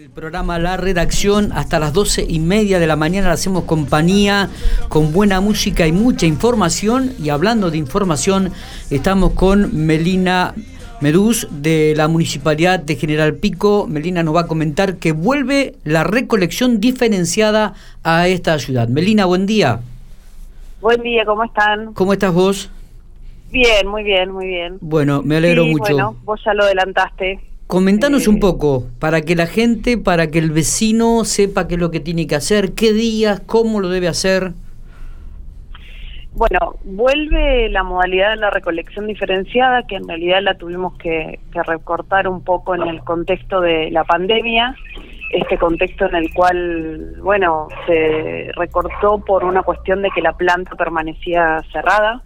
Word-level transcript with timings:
El 0.00 0.08
programa 0.08 0.58
La 0.58 0.78
Redacción 0.78 1.52
hasta 1.52 1.78
las 1.78 1.92
doce 1.92 2.24
y 2.26 2.38
media 2.38 2.78
de 2.78 2.86
la 2.86 2.96
mañana 2.96 3.26
le 3.26 3.34
hacemos 3.34 3.64
compañía 3.64 4.48
con 4.88 5.12
buena 5.12 5.42
música 5.42 5.86
y 5.86 5.92
mucha 5.92 6.24
información. 6.24 7.12
Y 7.22 7.28
hablando 7.28 7.70
de 7.70 7.76
información, 7.76 8.50
estamos 8.88 9.32
con 9.32 9.84
Melina 9.84 10.54
Medús 11.02 11.48
de 11.50 11.92
la 11.94 12.08
Municipalidad 12.08 12.80
de 12.80 12.96
General 12.96 13.34
Pico. 13.34 13.86
Melina 13.86 14.22
nos 14.22 14.34
va 14.34 14.40
a 14.40 14.46
comentar 14.46 14.96
que 14.96 15.12
vuelve 15.12 15.74
la 15.84 16.02
recolección 16.02 16.80
diferenciada 16.80 17.74
a 18.02 18.26
esta 18.26 18.58
ciudad. 18.58 18.88
Melina, 18.88 19.26
buen 19.26 19.44
día. 19.44 19.80
Buen 20.80 21.02
día, 21.02 21.26
¿cómo 21.26 21.44
están? 21.44 21.92
¿Cómo 21.92 22.14
estás 22.14 22.32
vos? 22.32 22.70
Bien, 23.52 23.86
muy 23.86 24.02
bien, 24.02 24.30
muy 24.30 24.46
bien. 24.46 24.78
Bueno, 24.80 25.20
me 25.22 25.36
alegro 25.36 25.64
Sí, 25.64 25.70
mucho. 25.72 25.92
Bueno, 25.92 26.16
vos 26.24 26.40
ya 26.42 26.54
lo 26.54 26.64
adelantaste. 26.64 27.49
Comentanos 27.70 28.26
un 28.26 28.40
poco, 28.40 28.88
para 28.98 29.20
que 29.20 29.36
la 29.36 29.46
gente, 29.46 29.96
para 29.96 30.26
que 30.26 30.40
el 30.40 30.50
vecino 30.50 31.24
sepa 31.24 31.68
qué 31.68 31.74
es 31.76 31.80
lo 31.80 31.92
que 31.92 32.00
tiene 32.00 32.26
que 32.26 32.34
hacer, 32.34 32.72
qué 32.74 32.92
días, 32.92 33.38
cómo 33.46 33.78
lo 33.78 33.88
debe 33.88 34.08
hacer. 34.08 34.54
Bueno, 36.32 36.74
vuelve 36.82 37.68
la 37.68 37.84
modalidad 37.84 38.30
de 38.30 38.36
la 38.38 38.50
recolección 38.50 39.06
diferenciada, 39.06 39.86
que 39.86 39.94
en 39.94 40.08
realidad 40.08 40.40
la 40.42 40.54
tuvimos 40.54 40.98
que, 40.98 41.38
que 41.52 41.62
recortar 41.62 42.26
un 42.26 42.42
poco 42.42 42.74
en 42.74 42.82
el 42.82 43.04
contexto 43.04 43.60
de 43.60 43.92
la 43.92 44.02
pandemia, 44.02 44.74
este 45.30 45.56
contexto 45.56 46.06
en 46.06 46.16
el 46.16 46.34
cual, 46.34 47.14
bueno, 47.22 47.68
se 47.86 48.50
recortó 48.56 49.24
por 49.24 49.44
una 49.44 49.62
cuestión 49.62 50.02
de 50.02 50.10
que 50.10 50.22
la 50.22 50.32
planta 50.32 50.74
permanecía 50.74 51.62
cerrada, 51.70 52.24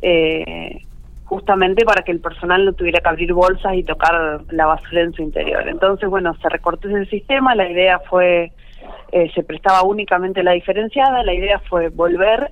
eh, 0.00 0.86
justamente 1.30 1.84
para 1.84 2.02
que 2.02 2.10
el 2.10 2.18
personal 2.18 2.64
no 2.64 2.72
tuviera 2.72 2.98
que 2.98 3.08
abrir 3.08 3.32
bolsas 3.32 3.74
y 3.74 3.84
tocar 3.84 4.40
la 4.50 4.66
basura 4.66 5.02
en 5.02 5.12
su 5.12 5.22
interior. 5.22 5.68
Entonces, 5.68 6.10
bueno, 6.10 6.34
se 6.42 6.48
recortó 6.48 6.88
ese 6.88 7.08
sistema, 7.08 7.54
la 7.54 7.70
idea 7.70 8.00
fue, 8.00 8.50
eh, 9.12 9.30
se 9.32 9.44
prestaba 9.44 9.84
únicamente 9.84 10.42
la 10.42 10.50
diferenciada, 10.50 11.22
la 11.22 11.32
idea 11.32 11.60
fue 11.60 11.88
volver 11.88 12.50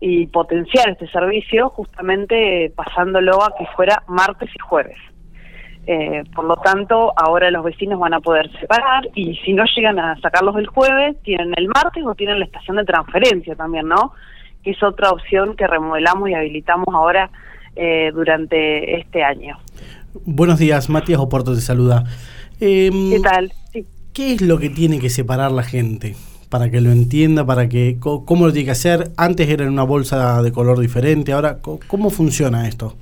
y 0.00 0.26
potenciar 0.26 0.90
este 0.90 1.08
servicio 1.08 1.70
justamente 1.70 2.66
eh, 2.66 2.70
pasándolo 2.70 3.42
a 3.42 3.54
que 3.56 3.64
fuera 3.74 4.02
martes 4.06 4.50
y 4.54 4.58
jueves. 4.58 4.98
Eh, 5.86 6.22
por 6.34 6.44
lo 6.44 6.56
tanto, 6.56 7.14
ahora 7.16 7.50
los 7.50 7.64
vecinos 7.64 7.98
van 7.98 8.12
a 8.12 8.20
poder 8.20 8.50
separar 8.60 9.08
y 9.14 9.36
si 9.36 9.54
no 9.54 9.64
llegan 9.74 9.98
a 9.98 10.20
sacarlos 10.20 10.56
el 10.58 10.66
jueves, 10.66 11.16
tienen 11.22 11.54
el 11.56 11.68
martes 11.68 12.04
o 12.04 12.14
tienen 12.14 12.38
la 12.38 12.44
estación 12.44 12.76
de 12.76 12.84
transferencia 12.84 13.56
también, 13.56 13.88
¿no? 13.88 14.12
Que 14.62 14.72
es 14.72 14.82
otra 14.82 15.08
opción 15.08 15.56
que 15.56 15.66
remodelamos 15.66 16.28
y 16.28 16.34
habilitamos 16.34 16.94
ahora 16.94 17.30
eh, 17.76 18.10
durante 18.12 18.98
este 18.98 19.22
año. 19.22 19.58
Buenos 20.24 20.58
días, 20.58 20.88
Matías 20.88 21.20
Oporto 21.20 21.54
te 21.54 21.60
saluda. 21.60 22.04
Em, 22.60 23.10
¿Qué 23.10 23.20
tal? 23.20 23.52
Sí. 23.72 23.86
¿Qué 24.12 24.34
es 24.34 24.42
lo 24.42 24.58
que 24.58 24.70
tiene 24.70 24.98
que 24.98 25.08
separar 25.08 25.52
la 25.52 25.62
gente? 25.62 26.14
Para 26.48 26.70
que 26.70 26.80
lo 26.80 26.90
entienda, 26.90 27.46
para 27.46 27.68
que 27.68 27.98
cómo 28.00 28.46
lo 28.46 28.52
tiene 28.52 28.66
que 28.66 28.72
hacer. 28.72 29.12
Antes 29.16 29.48
era 29.48 29.64
en 29.64 29.70
una 29.70 29.84
bolsa 29.84 30.42
de 30.42 30.50
color 30.50 30.80
diferente, 30.80 31.32
ahora 31.32 31.58
¿cómo 31.60 32.10
funciona 32.10 32.66
esto? 32.66 32.96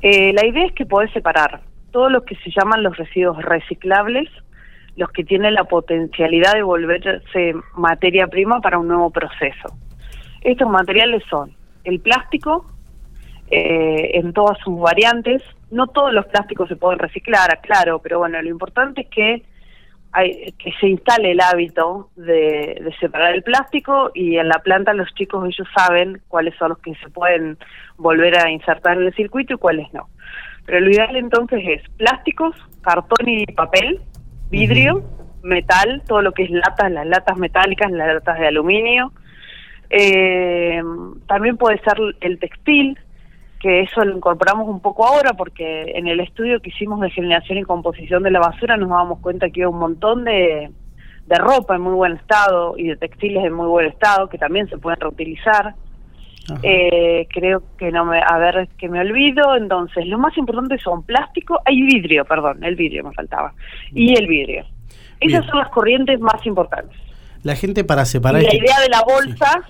Eh, 0.00 0.32
la 0.32 0.46
idea 0.46 0.66
es 0.66 0.72
que 0.72 0.86
podés 0.86 1.10
separar 1.12 1.62
todos 1.90 2.12
los 2.12 2.22
que 2.24 2.36
se 2.36 2.50
llaman 2.50 2.82
los 2.82 2.96
residuos 2.96 3.42
reciclables, 3.42 4.28
los 4.96 5.10
que 5.10 5.24
tienen 5.24 5.54
la 5.54 5.64
potencialidad 5.64 6.52
de 6.54 6.62
volverse 6.62 7.54
materia 7.74 8.28
prima 8.28 8.60
para 8.60 8.78
un 8.78 8.86
nuevo 8.86 9.10
proceso. 9.10 9.76
Estos 10.42 10.68
materiales 10.68 11.22
son 11.28 11.52
el 11.84 12.00
plástico 12.00 12.66
eh, 13.50 14.10
en 14.14 14.32
todas 14.32 14.58
sus 14.58 14.78
variantes. 14.78 15.42
No 15.70 15.86
todos 15.88 16.12
los 16.12 16.26
plásticos 16.26 16.68
se 16.68 16.76
pueden 16.76 16.98
reciclar, 16.98 17.60
claro, 17.62 18.00
pero 18.00 18.18
bueno, 18.18 18.40
lo 18.40 18.48
importante 18.48 19.02
es 19.02 19.08
que 19.08 19.42
hay, 20.12 20.52
que 20.52 20.72
se 20.80 20.88
instale 20.88 21.32
el 21.32 21.40
hábito 21.40 22.10
de, 22.16 22.80
de 22.82 22.94
separar 23.00 23.34
el 23.34 23.42
plástico 23.42 24.10
y 24.14 24.36
en 24.36 24.48
la 24.48 24.60
planta 24.60 24.94
los 24.94 25.12
chicos 25.14 25.46
ellos 25.46 25.68
saben 25.76 26.22
cuáles 26.28 26.54
son 26.56 26.70
los 26.70 26.78
que 26.78 26.94
se 26.96 27.10
pueden 27.10 27.58
volver 27.98 28.38
a 28.38 28.50
insertar 28.50 28.96
en 28.96 29.06
el 29.06 29.14
circuito 29.14 29.54
y 29.54 29.58
cuáles 29.58 29.92
no. 29.92 30.08
Pero 30.64 30.80
lo 30.80 30.90
ideal 30.90 31.16
entonces 31.16 31.62
es 31.64 31.88
plásticos, 31.96 32.56
cartón 32.82 33.28
y 33.28 33.46
papel, 33.46 34.00
vidrio, 34.50 35.04
metal, 35.42 36.02
todo 36.06 36.22
lo 36.22 36.32
que 36.32 36.44
es 36.44 36.50
latas, 36.50 36.90
las 36.90 37.06
latas 37.06 37.38
metálicas, 37.38 37.90
las 37.90 38.14
latas 38.14 38.38
de 38.38 38.48
aluminio. 38.48 39.12
Eh, 39.90 40.82
también 41.28 41.56
puede 41.56 41.78
ser 41.78 41.96
el 42.20 42.38
textil, 42.38 42.98
que 43.60 43.80
eso 43.80 44.04
lo 44.04 44.16
incorporamos 44.16 44.68
un 44.68 44.80
poco 44.80 45.06
ahora 45.06 45.34
porque 45.34 45.92
en 45.94 46.06
el 46.08 46.20
estudio 46.20 46.60
que 46.60 46.70
hicimos 46.70 47.00
de 47.00 47.10
generación 47.10 47.58
y 47.58 47.62
composición 47.62 48.22
de 48.22 48.30
la 48.30 48.40
basura 48.40 48.76
nos 48.76 48.88
dábamos 48.88 49.20
cuenta 49.20 49.48
que 49.48 49.62
había 49.62 49.68
un 49.68 49.78
montón 49.78 50.24
de, 50.24 50.70
de 51.26 51.36
ropa 51.36 51.76
en 51.76 51.82
muy 51.82 51.94
buen 51.94 52.12
estado 52.12 52.74
y 52.76 52.88
de 52.88 52.96
textiles 52.96 53.44
en 53.44 53.52
muy 53.52 53.66
buen 53.66 53.86
estado 53.86 54.28
que 54.28 54.38
también 54.38 54.68
se 54.68 54.78
pueden 54.78 55.00
reutilizar. 55.00 55.74
Eh, 56.62 57.26
creo 57.32 57.62
que 57.76 57.90
no 57.90 58.04
me, 58.04 58.20
a 58.24 58.38
ver, 58.38 58.68
que 58.78 58.88
me 58.88 59.00
olvido. 59.00 59.56
Entonces, 59.56 60.06
lo 60.06 60.16
más 60.16 60.36
importante 60.38 60.78
son 60.78 61.02
plástico, 61.02 61.60
hay 61.64 61.82
vidrio, 61.82 62.24
perdón, 62.24 62.62
el 62.62 62.76
vidrio 62.76 63.02
me 63.02 63.12
faltaba, 63.12 63.52
y 63.92 64.16
el 64.16 64.28
vidrio. 64.28 64.64
Esas 65.18 65.40
Bien. 65.40 65.50
son 65.50 65.58
las 65.58 65.70
corrientes 65.70 66.20
más 66.20 66.46
importantes. 66.46 66.96
La 67.42 67.56
gente 67.56 67.82
para 67.82 68.04
separar... 68.04 68.42
Y 68.42 68.44
la 68.44 68.50
este- 68.52 68.64
idea 68.64 68.80
de 68.80 68.88
la 68.90 69.02
bolsa, 69.02 69.60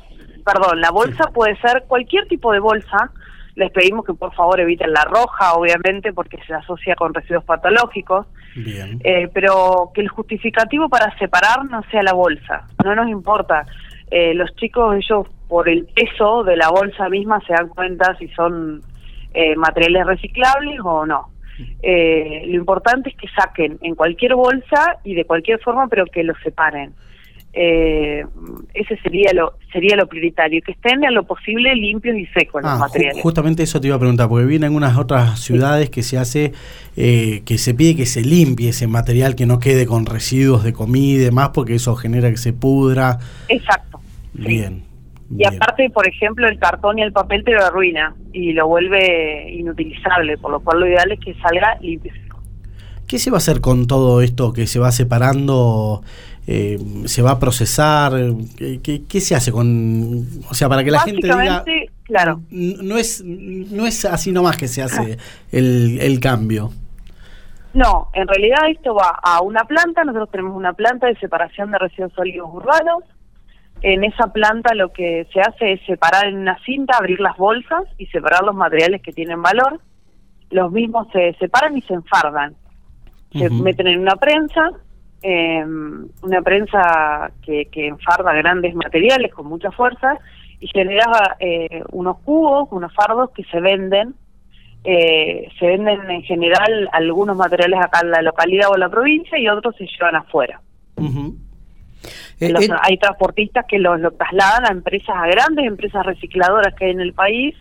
perdón, 0.44 0.80
la 0.80 0.90
bolsa 0.90 1.30
puede 1.32 1.56
ser 1.60 1.84
cualquier 1.88 2.26
tipo 2.28 2.52
de 2.52 2.58
bolsa. 2.58 3.10
Les 3.56 3.70
pedimos 3.72 4.04
que 4.04 4.14
por 4.14 4.32
favor 4.34 4.60
eviten 4.60 4.92
la 4.92 5.02
roja, 5.04 5.54
obviamente, 5.54 6.12
porque 6.12 6.38
se 6.46 6.54
asocia 6.54 6.94
con 6.94 7.12
residuos 7.12 7.44
patológicos. 7.44 8.26
Bien. 8.54 9.00
Eh, 9.02 9.28
pero 9.32 9.90
que 9.94 10.02
el 10.02 10.08
justificativo 10.08 10.88
para 10.88 11.16
separar 11.18 11.64
no 11.68 11.82
sea 11.90 12.02
la 12.02 12.12
bolsa. 12.12 12.66
No 12.84 12.94
nos 12.94 13.08
importa. 13.08 13.66
Eh, 14.10 14.34
los 14.34 14.54
chicos, 14.56 14.96
ellos 14.96 15.26
por 15.48 15.68
el 15.68 15.86
peso 15.86 16.44
de 16.44 16.56
la 16.56 16.68
bolsa 16.70 17.08
misma 17.08 17.40
se 17.46 17.52
dan 17.52 17.68
cuenta 17.68 18.14
si 18.18 18.28
son 18.28 18.82
eh, 19.34 19.56
materiales 19.56 20.06
reciclables 20.06 20.78
o 20.84 21.06
no. 21.06 21.30
Eh, 21.82 22.44
lo 22.46 22.54
importante 22.54 23.10
es 23.10 23.16
que 23.16 23.28
saquen 23.28 23.78
en 23.80 23.94
cualquier 23.94 24.34
bolsa 24.34 24.98
y 25.04 25.14
de 25.14 25.24
cualquier 25.24 25.60
forma, 25.60 25.88
pero 25.88 26.04
que 26.06 26.22
los 26.22 26.36
separen. 26.42 26.92
Eh, 27.58 28.22
ese 28.74 28.98
sería 28.98 29.32
lo 29.32 29.54
sería 29.72 29.96
lo 29.96 30.06
prioritario, 30.06 30.60
que 30.64 30.72
estén 30.72 31.02
a 31.06 31.10
lo 31.10 31.24
posible 31.24 31.74
limpios 31.74 32.14
y 32.16 32.26
secos 32.26 32.60
los 32.62 32.70
Ah, 32.70 32.76
ju- 32.76 32.80
materiales. 32.80 33.22
justamente 33.22 33.62
eso 33.62 33.80
te 33.80 33.86
iba 33.86 33.96
a 33.96 33.98
preguntar, 33.98 34.28
porque 34.28 34.44
vi 34.44 34.56
en 34.56 34.64
algunas 34.64 34.98
otras 34.98 35.40
ciudades 35.40 35.88
que 35.88 36.02
se 36.02 36.18
hace, 36.18 36.52
eh, 36.98 37.42
que 37.46 37.56
se 37.56 37.72
pide 37.72 37.96
que 37.96 38.04
se 38.04 38.20
limpie 38.20 38.68
ese 38.68 38.86
material, 38.86 39.34
que 39.36 39.46
no 39.46 39.58
quede 39.58 39.86
con 39.86 40.04
residuos 40.04 40.64
de 40.64 40.74
comida 40.74 41.14
y 41.14 41.24
demás, 41.24 41.50
porque 41.54 41.74
eso 41.76 41.96
genera 41.96 42.30
que 42.30 42.36
se 42.36 42.52
pudra. 42.52 43.18
Exacto. 43.48 44.00
sí. 44.36 44.42
Bien. 44.46 44.82
Y 45.30 45.36
bien. 45.38 45.54
aparte, 45.56 45.90
por 45.90 46.06
ejemplo, 46.06 46.46
el 46.46 46.56
cartón 46.58 46.98
y 46.98 47.02
el 47.02 47.10
papel 47.12 47.42
te 47.42 47.52
lo 47.52 47.64
arruina 47.64 48.14
y 48.32 48.52
lo 48.52 48.68
vuelve 48.68 49.50
inutilizable, 49.50 50.36
por 50.38 50.50
lo 50.52 50.60
cual 50.60 50.80
lo 50.80 50.86
ideal 50.86 51.10
es 51.10 51.18
que 51.20 51.34
salga 51.42 51.76
limpio. 51.80 52.12
¿Qué 53.06 53.18
se 53.18 53.30
va 53.30 53.36
a 53.36 53.38
hacer 53.38 53.60
con 53.60 53.86
todo 53.86 54.20
esto 54.20 54.52
que 54.52 54.66
se 54.66 54.78
va 54.78 54.90
separando? 54.92 56.02
Eh, 56.48 56.78
¿Se 57.06 57.22
va 57.22 57.32
a 57.32 57.38
procesar? 57.38 58.12
¿Qué, 58.56 58.80
qué, 58.82 59.02
qué 59.08 59.20
se 59.20 59.34
hace 59.34 59.50
con...? 59.52 60.26
O 60.48 60.54
sea, 60.54 60.68
para 60.68 60.84
que 60.84 60.90
la 60.90 61.00
gente 61.00 61.26
diga... 61.26 61.64
Claro. 62.04 62.40
"N- 62.52 62.76
No 62.82 62.96
es, 62.98 63.22
no 63.24 63.84
es 63.86 64.04
así 64.04 64.30
nomás 64.32 64.56
que 64.56 64.68
se 64.68 64.80
hace 64.82 65.18
el, 65.50 65.98
el 66.00 66.20
cambio. 66.20 66.70
No, 67.74 68.08
en 68.14 68.26
realidad 68.28 68.70
esto 68.70 68.94
va 68.94 69.18
a 69.22 69.42
una 69.42 69.64
planta, 69.64 70.02
nosotros 70.04 70.30
tenemos 70.30 70.56
una 70.56 70.72
planta 70.72 71.08
de 71.08 71.16
separación 71.16 71.72
de 71.72 71.78
residuos 71.78 72.12
sólidos 72.14 72.48
urbanos. 72.52 73.02
En 73.82 74.04
esa 74.04 74.32
planta 74.32 74.72
lo 74.74 74.92
que 74.92 75.26
se 75.32 75.40
hace 75.40 75.72
es 75.72 75.80
separar 75.84 76.26
en 76.28 76.38
una 76.38 76.56
cinta, 76.64 76.96
abrir 76.96 77.20
las 77.20 77.36
bolsas 77.36 77.82
y 77.98 78.06
separar 78.06 78.42
los 78.44 78.54
materiales 78.54 79.02
que 79.02 79.12
tienen 79.12 79.42
valor. 79.42 79.80
Los 80.50 80.72
mismos 80.72 81.08
se 81.12 81.34
separan 81.38 81.76
y 81.76 81.82
se 81.82 81.92
enfardan. 81.94 82.54
Se 83.38 83.50
meten 83.50 83.86
en 83.88 84.00
una 84.00 84.16
prensa, 84.16 84.70
eh, 85.22 85.64
una 86.22 86.42
prensa 86.42 87.30
que, 87.42 87.66
que 87.66 87.88
enfarda 87.88 88.32
grandes 88.34 88.74
materiales 88.74 89.32
con 89.32 89.46
mucha 89.46 89.70
fuerza 89.70 90.18
y 90.60 90.68
genera 90.68 91.36
eh, 91.40 91.82
unos 91.92 92.18
cubos, 92.18 92.68
unos 92.70 92.92
fardos 92.94 93.30
que 93.30 93.44
se 93.44 93.60
venden 93.60 94.14
eh, 94.88 95.48
se 95.58 95.66
venden 95.66 96.08
en 96.08 96.22
general 96.22 96.88
algunos 96.92 97.36
materiales 97.36 97.80
acá 97.80 98.00
en 98.04 98.12
la 98.12 98.22
localidad 98.22 98.70
o 98.70 98.74
en 98.74 98.80
la 98.80 98.88
provincia 98.88 99.36
y 99.36 99.48
otros 99.48 99.74
se 99.76 99.84
llevan 99.86 100.14
afuera. 100.14 100.60
Eh, 102.38 102.50
Los- 102.50 102.68
eh, 102.68 102.72
hay 102.82 102.96
transportistas 102.98 103.64
que 103.66 103.78
los 103.80 103.98
lo 103.98 104.12
trasladan 104.12 104.64
a 104.64 104.68
empresas, 104.68 105.16
a 105.16 105.26
grandes 105.26 105.66
empresas 105.66 106.06
recicladoras 106.06 106.72
que 106.74 106.84
hay 106.84 106.90
en 106.92 107.00
el 107.00 107.14
país 107.14 107.56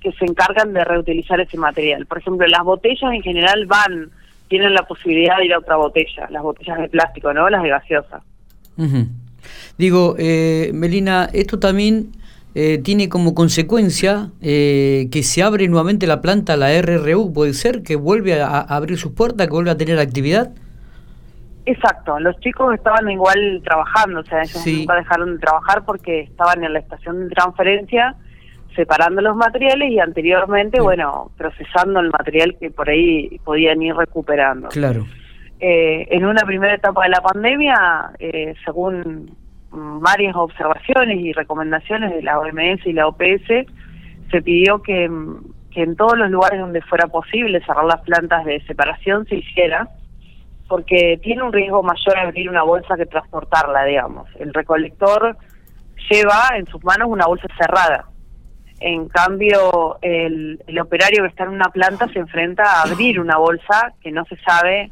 que 0.00 0.10
se 0.12 0.24
encargan 0.24 0.72
de 0.72 0.82
reutilizar 0.84 1.40
ese 1.40 1.56
material. 1.58 2.06
Por 2.06 2.18
ejemplo, 2.18 2.44
las 2.48 2.62
botellas 2.64 3.12
en 3.12 3.22
general 3.22 3.66
van, 3.66 4.10
tienen 4.48 4.74
la 4.74 4.82
posibilidad 4.82 5.38
de 5.38 5.46
ir 5.46 5.54
a 5.54 5.58
otra 5.58 5.76
botella, 5.76 6.28
las 6.30 6.42
botellas 6.42 6.78
de 6.78 6.88
plástico, 6.88 7.32
¿no? 7.32 7.48
Las 7.48 7.62
de 7.62 7.68
gaseosa. 7.68 8.22
Digo, 9.78 10.14
eh, 10.18 10.70
Melina, 10.74 11.28
esto 11.32 11.58
también 11.58 12.12
eh, 12.54 12.78
tiene 12.78 13.08
como 13.08 13.34
consecuencia 13.34 14.30
eh, 14.40 15.08
que 15.10 15.22
se 15.22 15.42
abre 15.42 15.68
nuevamente 15.68 16.06
la 16.06 16.20
planta, 16.20 16.56
la 16.56 16.70
RRU, 16.80 17.32
¿puede 17.32 17.52
ser? 17.54 17.82
¿Que 17.82 17.96
vuelve 17.96 18.40
a, 18.40 18.46
a 18.46 18.76
abrir 18.76 18.98
sus 18.98 19.12
puertas, 19.12 19.46
que 19.46 19.52
vuelve 19.52 19.70
a 19.70 19.76
tener 19.76 19.98
actividad? 19.98 20.52
Exacto, 21.66 22.20
los 22.20 22.38
chicos 22.40 22.74
estaban 22.74 23.10
igual 23.10 23.62
trabajando, 23.64 24.20
o 24.20 24.24
sea, 24.24 24.42
ellos 24.42 24.66
nunca 24.66 24.96
dejaron 24.96 25.34
de 25.34 25.38
trabajar 25.38 25.82
porque 25.86 26.20
estaban 26.20 26.62
en 26.62 26.74
la 26.74 26.78
estación 26.78 27.26
de 27.26 27.34
transferencia 27.34 28.14
separando 28.74 29.20
los 29.20 29.36
materiales 29.36 29.90
y 29.90 29.98
anteriormente, 29.98 30.80
bueno, 30.80 31.30
procesando 31.36 32.00
el 32.00 32.10
material 32.10 32.56
que 32.58 32.70
por 32.70 32.88
ahí 32.88 33.38
podían 33.44 33.82
ir 33.82 33.94
recuperando. 33.94 34.68
Claro. 34.68 35.06
Eh, 35.60 36.08
en 36.10 36.24
una 36.24 36.42
primera 36.42 36.74
etapa 36.74 37.04
de 37.04 37.10
la 37.10 37.20
pandemia, 37.20 38.10
eh, 38.18 38.54
según 38.64 39.30
varias 39.70 40.36
observaciones 40.36 41.18
y 41.20 41.32
recomendaciones 41.32 42.14
de 42.14 42.22
la 42.22 42.38
OMS 42.38 42.86
y 42.86 42.92
la 42.92 43.08
OPS, 43.08 43.66
se 44.30 44.42
pidió 44.42 44.82
que, 44.82 45.10
que 45.70 45.82
en 45.82 45.96
todos 45.96 46.16
los 46.16 46.30
lugares 46.30 46.60
donde 46.60 46.82
fuera 46.82 47.06
posible 47.08 47.64
cerrar 47.64 47.84
las 47.84 48.00
plantas 48.02 48.44
de 48.44 48.60
separación 48.66 49.26
se 49.26 49.36
hiciera, 49.36 49.88
porque 50.68 51.18
tiene 51.22 51.42
un 51.42 51.52
riesgo 51.52 51.82
mayor 51.82 52.18
abrir 52.18 52.48
una 52.48 52.62
bolsa 52.62 52.96
que 52.96 53.06
transportarla, 53.06 53.84
digamos. 53.84 54.28
El 54.38 54.54
recolector 54.54 55.36
lleva 56.10 56.56
en 56.56 56.66
sus 56.66 56.82
manos 56.84 57.08
una 57.08 57.26
bolsa 57.26 57.46
cerrada. 57.58 58.06
En 58.80 59.08
cambio, 59.08 59.98
el, 60.02 60.60
el 60.66 60.78
operario 60.80 61.22
que 61.22 61.28
está 61.28 61.44
en 61.44 61.50
una 61.50 61.70
planta 61.70 62.08
se 62.08 62.18
enfrenta 62.18 62.64
a 62.64 62.82
abrir 62.82 63.20
una 63.20 63.38
bolsa 63.38 63.94
que 64.02 64.10
no 64.10 64.24
se 64.26 64.36
sabe 64.36 64.90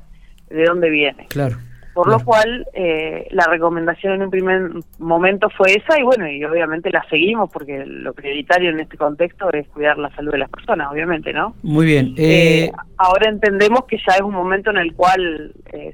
de 0.48 0.64
dónde 0.64 0.90
viene. 0.90 1.26
Claro. 1.28 1.56
Por 1.94 2.08
lo 2.08 2.20
cual, 2.20 2.66
eh, 2.72 3.28
la 3.32 3.44
recomendación 3.44 4.14
en 4.14 4.22
un 4.22 4.30
primer 4.30 4.70
momento 4.98 5.50
fue 5.50 5.74
esa 5.74 6.00
y 6.00 6.02
bueno, 6.02 6.26
y 6.26 6.42
obviamente 6.42 6.90
la 6.90 7.04
seguimos 7.10 7.50
porque 7.52 7.84
lo 7.84 8.14
prioritario 8.14 8.70
en 8.70 8.80
este 8.80 8.96
contexto 8.96 9.52
es 9.52 9.68
cuidar 9.68 9.98
la 9.98 10.08
salud 10.14 10.32
de 10.32 10.38
las 10.38 10.48
personas, 10.48 10.90
obviamente, 10.90 11.34
¿no? 11.34 11.54
Muy 11.62 11.84
bien. 11.84 12.14
Eh, 12.16 12.64
eh, 12.64 12.72
ahora 12.96 13.28
entendemos 13.28 13.84
que 13.84 13.98
ya 13.98 14.14
es 14.14 14.22
un 14.22 14.32
momento 14.32 14.70
en 14.70 14.78
el 14.78 14.94
cual 14.94 15.52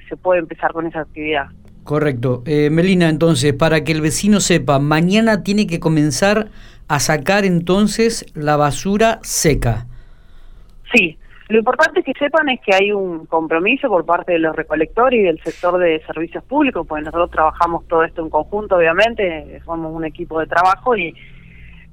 se 0.09 0.17
puede 0.17 0.39
empezar 0.39 0.73
con 0.73 0.87
esa 0.87 1.01
actividad. 1.01 1.49
Correcto. 1.89 2.43
Melina, 2.45 3.09
entonces, 3.09 3.55
para 3.55 3.83
que 3.83 3.93
el 3.93 4.03
vecino 4.03 4.41
sepa, 4.41 4.79
mañana 4.79 5.43
tiene 5.43 5.67
que 5.67 5.81
comenzar 5.81 6.49
a 6.87 7.01
sacar 7.01 7.47
entonces 7.47 8.27
la 8.35 8.59
basura 8.59 9.21
seca. 9.23 9.87
Sí, 10.93 11.17
lo 11.49 11.61
importante 11.61 12.03
que 12.03 12.13
sepan 12.19 12.51
es 12.51 12.61
que 12.61 12.75
hay 12.75 12.93
un 12.93 13.25
compromiso 13.25 13.89
por 13.89 14.05
parte 14.05 14.33
de 14.33 14.39
los 14.39 14.55
recolectores 14.55 15.19
y 15.19 15.23
del 15.23 15.43
sector 15.43 15.79
de 15.79 16.03
servicios 16.05 16.45
públicos, 16.45 16.87
porque 16.87 17.05
nosotros 17.05 17.31
trabajamos 17.31 17.89
todo 17.89 18.05
esto 18.05 18.23
en 18.23 18.29
conjunto, 18.29 18.77
obviamente, 18.77 19.59
somos 19.65 19.91
un 19.91 20.05
equipo 20.05 20.41
de 20.41 20.47
trabajo 20.47 20.95
y 20.95 21.15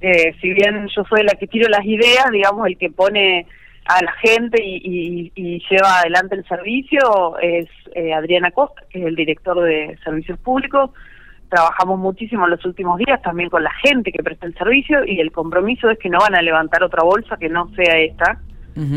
eh, 0.02 0.34
si 0.42 0.52
bien 0.52 0.86
yo 0.94 1.04
soy 1.08 1.22
la 1.22 1.32
que 1.40 1.46
tiro 1.46 1.70
las 1.70 1.86
ideas, 1.86 2.26
digamos, 2.30 2.66
el 2.66 2.76
que 2.76 2.90
pone 2.90 3.46
a 3.88 4.04
la 4.04 4.12
gente 4.12 4.62
y, 4.62 5.32
lleva 5.70 6.00
adelante 6.00 6.34
el 6.34 6.44
servicio 6.46 7.38
es 7.38 7.66
eh, 7.94 8.12
Adriana 8.12 8.50
Costa, 8.50 8.82
que 8.90 9.00
es 9.00 9.06
el 9.06 9.16
director 9.16 9.60
de 9.62 9.98
servicios 10.04 10.38
públicos. 10.38 10.90
Trabajamos 11.48 11.98
muchísimo 11.98 12.44
en 12.44 12.50
los 12.50 12.64
últimos 12.64 12.98
días 12.98 13.22
también 13.22 13.48
con 13.48 13.62
la 13.62 13.72
gente 13.84 14.10
que 14.10 14.22
presta 14.22 14.46
el 14.46 14.54
servicio 14.54 15.04
y 15.04 15.20
el 15.20 15.30
compromiso 15.30 15.88
es 15.90 15.98
que 15.98 16.10
no 16.10 16.18
van 16.18 16.34
a 16.34 16.42
levantar 16.42 16.82
otra 16.82 17.04
bolsa 17.04 17.36
que 17.36 17.48
no 17.48 17.68
sea 17.74 17.98
esta 17.98 18.40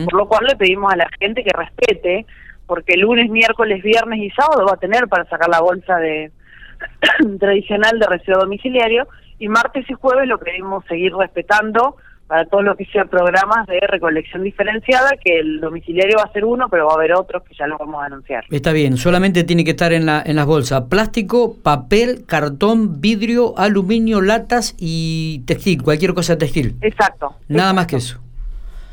por 0.05 0.13
lo 0.13 0.27
cual 0.27 0.45
le 0.45 0.57
pedimos 0.57 0.91
a 0.91 0.97
la 0.97 1.09
gente 1.19 1.43
que 1.43 1.51
respete, 1.57 2.25
porque 2.65 2.97
lunes, 2.97 3.29
miércoles, 3.29 3.81
viernes 3.81 4.19
y 4.19 4.29
sábado 4.31 4.65
va 4.65 4.73
a 4.73 4.77
tener 4.77 5.07
para 5.07 5.25
sacar 5.25 5.49
la 5.49 5.61
bolsa 5.61 5.95
de 5.97 6.31
tradicional 7.39 7.97
de 7.97 8.07
residuo 8.07 8.41
domiciliario 8.41 9.07
y 9.39 9.47
martes 9.47 9.89
y 9.89 9.93
jueves 9.93 10.27
lo 10.27 10.37
pedimos 10.37 10.83
seguir 10.85 11.15
respetando 11.15 11.95
para 12.29 12.45
todo 12.45 12.61
lo 12.61 12.75
que 12.77 12.85
sea 12.85 13.05
programas 13.05 13.65
de 13.65 13.79
recolección 13.87 14.43
diferenciada, 14.43 15.09
que 15.21 15.39
el 15.39 15.59
domiciliario 15.59 16.17
va 16.19 16.25
a 16.25 16.31
ser 16.31 16.45
uno, 16.45 16.67
pero 16.69 16.85
va 16.85 16.93
a 16.93 16.95
haber 16.95 17.13
otros 17.13 17.41
que 17.41 17.55
ya 17.55 17.65
lo 17.65 17.75
vamos 17.79 18.03
a 18.03 18.05
anunciar. 18.05 18.45
Está 18.51 18.71
bien, 18.71 18.97
solamente 18.97 19.43
tiene 19.43 19.65
que 19.65 19.71
estar 19.71 19.91
en, 19.91 20.05
la, 20.05 20.21
en 20.23 20.35
las 20.35 20.45
bolsas 20.45 20.83
plástico, 20.83 21.57
papel, 21.63 22.25
cartón, 22.27 23.01
vidrio, 23.01 23.57
aluminio, 23.57 24.21
latas 24.21 24.75
y 24.77 25.41
textil, 25.47 25.81
cualquier 25.81 26.13
cosa 26.13 26.37
textil. 26.37 26.75
Exacto. 26.81 27.33
Nada 27.47 27.73
más 27.73 27.87
que 27.87 27.95
eso. 27.95 28.21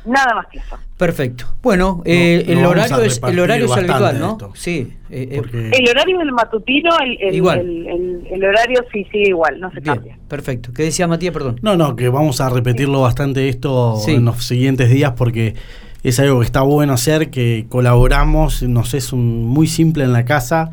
Nada 0.07 0.35
más 0.37 0.47
que 0.47 0.59
eso. 0.59 0.77
Perfecto. 0.97 1.47
Bueno, 1.63 2.03
eh, 2.05 2.45
el, 2.49 2.65
horario 2.65 3.01
es, 3.01 3.21
el 3.27 3.39
horario 3.39 3.67
es 3.67 3.73
habitual, 3.73 4.19
¿no? 4.19 4.39
Sí. 4.55 4.93
Eh, 5.11 5.43
eh, 5.53 5.71
el 5.73 5.89
horario 5.91 6.19
del 6.19 6.33
matutino, 6.33 6.91
el, 7.01 7.35
igual. 7.35 7.61
El, 7.61 8.45
horario 8.45 8.85
sí 8.93 9.05
sigue 9.11 9.29
igual, 9.29 9.61
no 9.61 9.71
se 9.73 9.83
cambia. 9.83 10.19
Perfecto. 10.29 10.71
¿Qué 10.73 10.85
decía 10.85 11.07
Matías, 11.07 11.33
perdón? 11.33 11.59
No, 11.61 11.77
no, 11.77 11.97
que 11.97 12.09
vamos 12.09 12.41
a 12.41 12.49
repetirlo 12.49 13.03
bastante 13.03 13.49
esto 13.49 13.97
en 14.07 14.25
los 14.25 14.45
siguientes 14.45 14.89
días 14.89 15.13
porque 15.17 15.55
es 16.03 16.19
algo 16.21 16.39
que 16.39 16.47
está 16.47 16.63
bueno 16.63 16.93
hacer, 16.93 17.31
que 17.31 17.67
colaboramos, 17.69 18.63
nos 18.63 18.95
es 18.95 19.13
un, 19.13 19.45
muy 19.45 19.67
simple 19.67 20.05
en 20.05 20.13
la 20.13 20.25
casa 20.25 20.71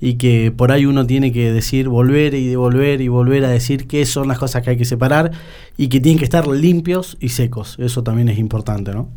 y 0.00 0.18
que 0.18 0.52
por 0.52 0.72
ahí 0.72 0.86
uno 0.86 1.06
tiene 1.06 1.32
que 1.32 1.52
decir, 1.52 1.88
volver 1.88 2.34
y 2.34 2.48
devolver 2.48 3.00
y 3.00 3.08
volver 3.08 3.44
a 3.44 3.48
decir 3.48 3.88
qué 3.88 4.04
son 4.04 4.28
las 4.28 4.38
cosas 4.38 4.62
que 4.62 4.70
hay 4.70 4.76
que 4.76 4.84
separar 4.84 5.30
y 5.76 5.88
que 5.88 6.00
tienen 6.00 6.18
que 6.18 6.24
estar 6.24 6.46
limpios 6.46 7.16
y 7.20 7.30
secos. 7.30 7.78
Eso 7.78 8.02
también 8.02 8.28
es 8.28 8.38
importante, 8.38 8.92
¿no? 8.92 9.08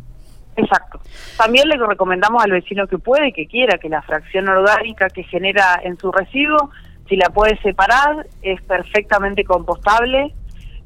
Exacto. 0.56 1.00
También 1.36 1.68
le 1.68 1.76
recomendamos 1.76 2.42
al 2.42 2.50
vecino 2.50 2.86
que 2.86 2.98
puede 2.98 3.32
que 3.32 3.46
quiera 3.46 3.78
que 3.78 3.88
la 3.88 4.02
fracción 4.02 4.48
orgánica 4.48 5.08
que 5.08 5.22
genera 5.24 5.80
en 5.82 5.96
su 5.98 6.10
residuo, 6.12 6.70
si 7.08 7.16
la 7.16 7.30
puede 7.30 7.58
separar, 7.60 8.26
es 8.42 8.60
perfectamente 8.62 9.44
compostable. 9.44 10.34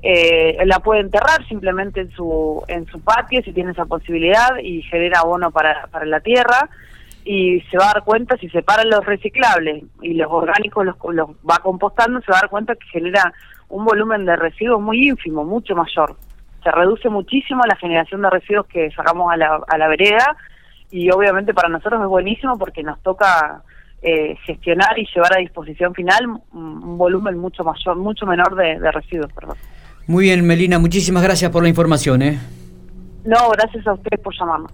Eh, 0.02 0.58
la 0.67 0.81
puede 0.81 1.00
enterrar 1.00 1.47
simplemente 1.49 2.02
en 2.02 2.11
su 2.11 2.62
en 2.69 2.85
su 2.87 3.00
patio 3.00 3.40
si 3.43 3.52
tiene 3.52 3.70
esa 3.70 3.87
posibilidad 3.87 4.58
y 4.62 4.82
genera 4.82 5.20
abono 5.20 5.50
para, 5.50 5.87
para 5.87 6.05
la 6.05 6.20
tierra 6.20 6.69
y 7.25 7.61
se 7.71 7.79
va 7.79 7.85
a 7.91 7.94
dar 7.94 8.05
cuenta 8.05 8.37
si 8.37 8.49
separan 8.50 8.91
los 8.91 9.05
reciclables 9.05 9.85
y 10.03 10.15
los 10.15 10.31
orgánicos 10.31 10.85
los, 10.85 10.97
los 11.12 11.31
va 11.49 11.59
compostando, 11.59 12.21
se 12.21 12.31
va 12.31 12.38
a 12.38 12.41
dar 12.43 12.50
cuenta 12.50 12.75
que 12.75 12.87
genera 12.88 13.32
un 13.69 13.85
volumen 13.85 14.26
de 14.26 14.37
residuos 14.37 14.81
muy 14.81 15.09
ínfimo, 15.09 15.44
mucho 15.44 15.75
mayor. 15.75 16.17
Se 16.62 16.71
reduce 16.71 17.09
muchísimo 17.09 17.62
la 17.67 17.76
generación 17.76 18.23
de 18.23 18.31
residuos 18.31 18.67
que 18.67 18.91
sacamos 18.91 19.32
a 19.32 19.37
la, 19.37 19.61
a 19.67 19.79
la 19.79 19.88
vereda 19.88 20.37
y 20.91 21.11
obviamente 21.11 21.55
para 21.55 21.69
nosotros 21.69 22.03
es 22.03 22.09
buenísimo 22.09 22.59
porque 22.59 22.82
nos 22.82 23.00
toca 23.03 23.62
eh, 24.03 24.37
gestionar 24.44 24.99
y 24.99 25.06
llevar 25.15 25.35
a 25.35 25.41
disposición 25.41 25.94
final 25.94 26.26
un, 26.53 26.99
volumen 26.99 27.38
mucho 27.38 27.65
mayor, 27.65 27.97
mucho 27.97 28.26
menor 28.26 28.55
de, 28.55 28.79
de 28.79 28.93
residuos. 28.93 29.32
Perdón. 29.32 29.56
Muy 30.06 30.25
bien, 30.25 30.47
Melina, 30.47 30.79
muchísimas 30.79 31.23
gracias 31.23 31.50
por 31.50 31.62
la 31.62 31.71
información. 31.71 32.21
¿eh? 32.21 32.38
No, 33.25 33.49
gracias 33.50 33.87
a 33.87 33.94
ustedes 33.94 34.21
por 34.21 34.35
llamarnos. 34.38 34.71